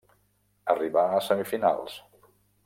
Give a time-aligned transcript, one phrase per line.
[0.75, 2.01] Arribà a semifinals.